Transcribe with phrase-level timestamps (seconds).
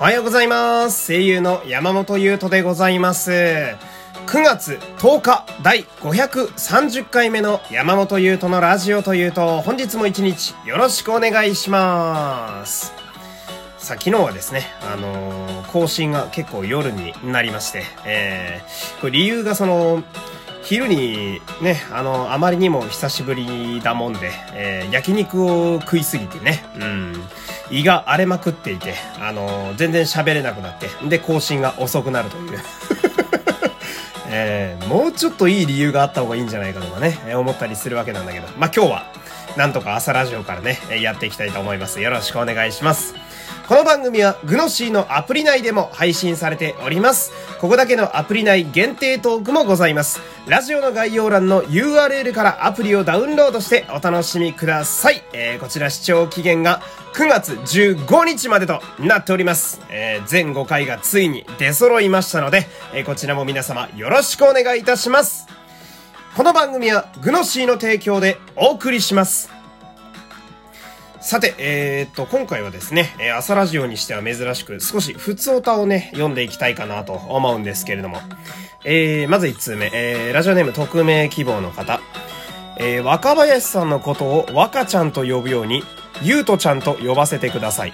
[0.00, 1.08] おはようございます。
[1.08, 3.32] 声優の山本優斗でございます。
[3.32, 3.76] 9
[4.44, 12.92] 月10日第530回目の山本優斗のラジオというと、本日も一日よろしくお願いします。
[13.78, 20.04] さあ、昨日はですね、あのー更新が結構夜になりまして、えー、これ理由がその、
[20.62, 27.14] 昼にね、あの、あまりにも久しぶりだもんで、えー焼肉を食いすぎてね、うん、
[27.70, 32.58] 胃が荒れまくっていて、あの、全然喋れなくなって、で、更新が遅くなるという。
[34.30, 39.06] えーもうちょっといい理由があった方がいいんじゃないかとかね、えー思ったりするわけなんだけど、まあ、今日は、
[39.56, 42.00] なんとか朝ラジオからね、やっていきたいと思います。
[42.00, 43.14] よろしくお願いします。
[43.68, 47.32] この番組はグノシーのアプリ内でも配信されております。
[47.60, 50.22] ここだけのアプリ内限定トークもございます。
[50.46, 55.22] ラジオの概要欄の URL からアプリをダウンロードしてお楽しみください。
[55.34, 56.80] えーこちら視聴期限が
[57.18, 59.80] 9月15日までとなっております。
[59.90, 65.48] えー全5回がついに出揃いましたので、えーこちらも皆様よろしくお願いいたします。
[66.36, 69.50] この番組はグノシーの提供でお送りします。
[71.20, 78.20] さて、えーっと、今回はですね、えー朝ラジオにしては珍しく、少し普通歌をね、読んでいきたいかなと思うんですけれども。
[78.84, 82.00] えー、まず1通目、えー、ラジオネーム匿名希望の方。
[82.76, 85.82] えー、若林さんのことを若ちゃんと呼ぶように、
[86.22, 87.92] ゆうとちゃんと呼ばせてください。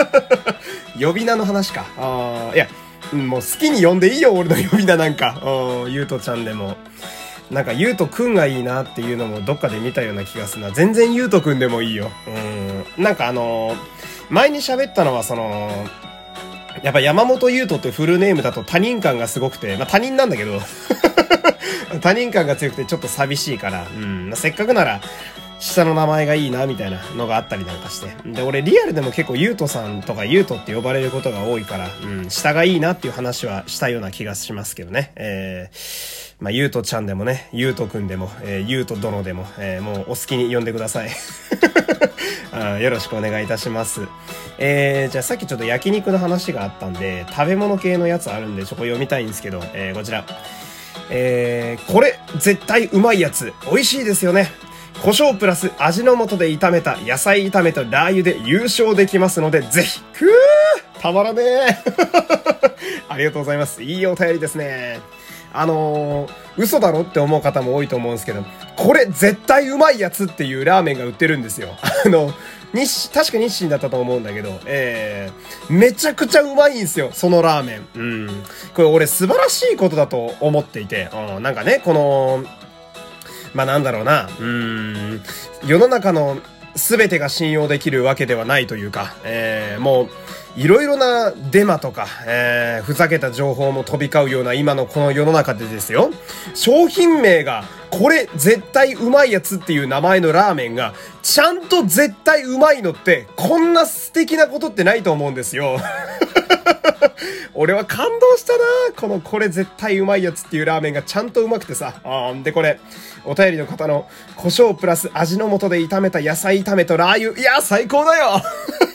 [1.00, 1.84] 呼び名の話か。
[1.98, 2.68] あいや、
[3.12, 5.36] もう好きに呼んでいいよ、俺の呼び名なんか。
[5.88, 6.76] ゆうとちゃんでも。
[7.50, 10.72] なんか、ゆうとくんがいいなっていうのもどっかで見たような気がするな。
[10.72, 12.10] 全然ゆうとくんでもいいよ。
[12.96, 13.02] うん。
[13.04, 13.76] なんかあのー
[14.28, 15.70] 前に喋ったのはその、
[16.82, 20.60] やっぱ山本優斗ってフルネームだと他人感がすごくて、まあ他人なんだけど、
[22.02, 24.32] 他人感が強くてちょっと寂しいから、うん。
[24.34, 25.00] せっかくなら、
[25.58, 28.14] 下の名前がいいな、みたいなのがあったりなんかして。
[28.30, 35.12] で、俺リアルでも結構ゆうとさんとかゆうとって呼ばれることが多いから、うん、下がいいなっていう話はしたような気がしますけどね。
[35.16, 41.10] えー、まあ、ゆうとちゃんでもね、ゆうとくんでも、えー、ゆうと殿でも、えー、もうお好きに呼んでください。
[42.52, 44.02] あよろしくお願いいたします。
[44.58, 50.24] えー、じゃあさっきちょっと焼肉の話があったんで、食べ物系のやつあるんで、ちょっと読みたいんですけど、えー、こちら。
[51.10, 53.52] えー、これ、絶対うまいやつ。
[53.70, 54.50] 美味しいですよね。
[55.02, 61.66] 胡椒プラス味の素で炒めた野菜炒めとラー油で優勝できますので、ぜひ、くーたまらねえ
[63.08, 63.82] ありがとうございます。
[63.82, 65.00] いいお便りですね。
[65.52, 68.44] あのー、嘘だろって思う方も多いと思うんですけど、
[68.76, 71.76] これ絶対うまいやつっていうラーメンが売ってるんですよ。
[72.04, 72.34] あの、
[72.74, 77.86] 日、確か日清だったと思うんだけど、えー、めちゃくちゃうまいんですよ、そのラーメン。
[77.94, 78.44] うん。
[78.74, 82.44] これ俺素晴らしいことだと思っていて、うん、なんかね、この、
[83.54, 85.22] まあなんだろうな、うーん、
[85.66, 86.38] 世の中の
[86.74, 90.08] 全てが信用できるわけではないというか、えー、もう、
[90.56, 96.10] いろいろなデマとか、えー、ふざけた情報も飛び交うような今のこの世の中でですよ、
[96.54, 105.78] 商品名が、これ絶対うまいやつっていう名前のラーメンが、ちゃんと絶対うまいのって、こんな素敵なことってないと思うんですよ。
[107.52, 108.64] 俺は感動したな
[108.96, 111.94] このこれ絶対うまいやつっていうラーメンがちゃんとうまくてさ。
[112.02, 112.78] あーで、これ、
[113.24, 114.06] お便りの方の
[114.36, 117.38] 胡椒プラス味の素で炒めた野菜炒めとラー油。
[117.38, 118.42] いや、最高だよ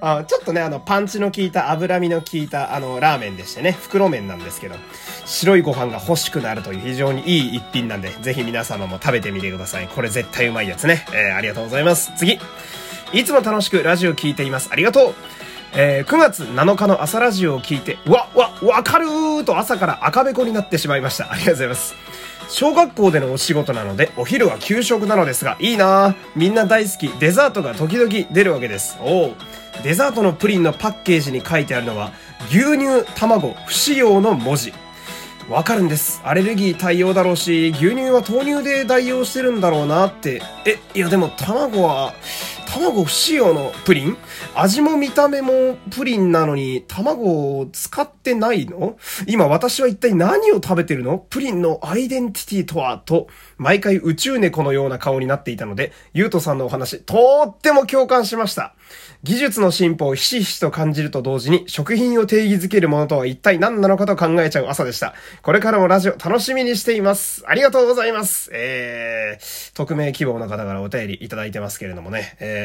[0.00, 4.76] あちょっとね、あの、パンチの効いた、脂身の効いた、あの、ラーメンでしてね、袋麺なんですけど、
[5.26, 9.88] 白いご飯が欲しくなるという非常にいい一品なんで、ぜひ皆様も食べてみてください。
[9.88, 11.04] これ絶対うまいやつね。
[11.12, 12.12] えー、ありがとうございます。
[12.16, 12.38] 次。
[13.12, 14.68] いつも楽しくラジオ聞いています。
[14.70, 15.14] ありがとう。
[15.74, 21.30] えー9月7日の朝ラジオを聞いて、わ、わ、わかるーと朝から赤べこになってしまいました。
[21.30, 21.94] ありがとうございます。
[22.48, 28.96] 小学校でのお仕事なので、お昼は給食なのですが、いいなーみんな大好き、デザートが時々出るわけです。
[29.02, 29.34] おう
[29.84, 32.12] デザートのプリンのパッケージに書いてあるのは、
[32.48, 34.72] 牛乳、卵、不使用の文字。
[35.48, 36.20] わかるんです。
[36.24, 40.42] アレルギー対応だろうし、牛乳は豆乳で代用してるんだろうなって。
[40.66, 42.14] え、いやでも卵は、
[42.68, 44.16] 卵不使用のプリン？
[44.54, 48.98] 味も見た目もプリンなのに、卵を使ってないの？
[49.26, 51.18] 今私は一体何を食べてるの？
[51.18, 58.74] プリンのアイデンティティとはと、毎回宇宙猫のような顔になっていたので、ゆうとさんのお話、とーっても共感しました。
[59.24, 65.14] 技術の進歩をひしひしと感じると同時に、食品を定義づけるものとは一体何なのかと考えちゃう朝でした。
[65.42, 67.42] これからもラジオ楽しみにしています。
[67.46, 68.50] ありがとうございます。
[68.52, 72.36] えー、匿名希望の方からお便りいただいてますけれどもね。
[72.40, 72.58] えー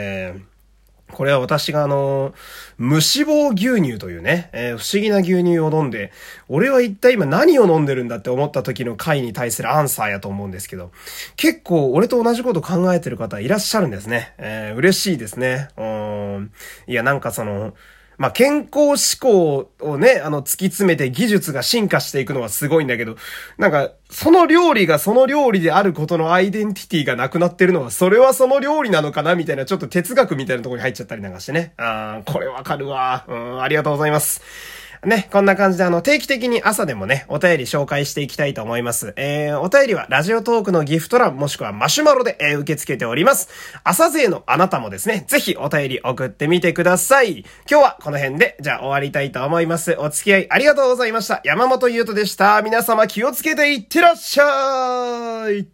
[1.11, 2.33] これは私があの、
[2.77, 6.11] 無脂肪牛乳というね、えー不思議な牛乳を飲んで、
[6.49, 10.91] 俺は一体今何を飲んでるんだって思った時の回に対するアンサーやと思うんですけど、
[11.35, 14.33] 結構俺と同じこと考えてる方いらっしゃるんですね。
[14.39, 15.69] えー嬉しいですね。
[15.77, 16.51] うん。
[16.87, 17.73] いや、なんかその、
[18.17, 23.15] まあ、健康志向をね、あの、突き詰めて技術が進化していくのはすごいんだけど、
[23.57, 31.73] なんか、その料理がその料理であることのアイデンティティがなくなってるのは、それはその料理なのかなみたいな、ちょっと哲学みたいなところに入っちゃったりなんかしてね。
[31.77, 33.25] あー、これわかるわ。
[33.27, 34.41] うん、ありがとうございます。
[35.05, 39.13] ね、こんな感じであの、定期的に朝でもね、お便り紹介していきたいと思います。
[39.17, 43.49] えー、お便りはラジオトークのギフト欄もしくはマシュマロで、えー、受け付けております。
[43.83, 47.39] 朝勢のあなたもですね、ぜひお便り送ってみてください。
[47.69, 49.95] 今日はこの辺で、じゃあ終わりたいと思います。
[49.99, 51.41] お付き合いありがとうございました。
[51.43, 52.61] 山本優斗でした。
[52.61, 55.72] 皆様気をつけていってらっしゃい